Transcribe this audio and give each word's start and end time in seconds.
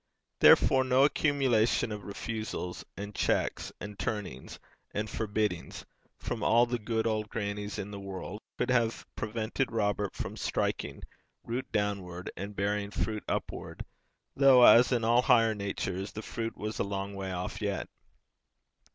Therefore 0.39 0.83
no 0.83 1.03
accumulation 1.03 1.91
of 1.91 2.05
refusals, 2.05 2.83
and 2.97 3.13
checks, 3.13 3.71
and 3.79 3.99
turnings, 3.99 4.57
and 4.95 5.07
forbiddings, 5.07 5.85
from 6.17 6.41
all 6.41 6.65
the 6.65 6.79
good 6.79 7.05
old 7.05 7.29
grannies 7.29 7.77
in 7.77 7.91
the 7.91 7.99
world, 7.99 8.41
could 8.57 8.71
have 8.71 9.05
prevented 9.15 9.71
Robert 9.71 10.15
from 10.15 10.35
striking 10.37 11.03
root 11.43 11.71
downward, 11.71 12.31
and 12.35 12.55
bearing 12.55 12.89
fruit 12.89 13.23
upward, 13.27 13.85
though, 14.35 14.63
as 14.63 14.91
in 14.91 15.03
all 15.03 15.21
higher 15.21 15.53
natures, 15.53 16.13
the 16.13 16.23
fruit 16.23 16.57
was 16.57 16.79
a 16.79 16.83
long 16.83 17.13
way 17.13 17.31
off 17.31 17.61
yet. 17.61 17.87